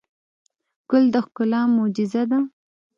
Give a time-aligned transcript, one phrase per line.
[0.89, 2.39] ګل د ښکلا معجزه ده.